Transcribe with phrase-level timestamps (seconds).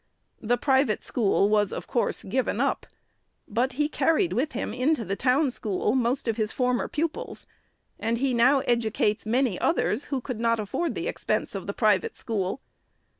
[0.41, 2.87] The private school was, of course, given up;
[3.47, 7.45] but he carried with him, into the town school, most of his former pupils.
[7.99, 12.17] And he now educates many others, who could not afford the expense of the private
[12.17, 12.61] school.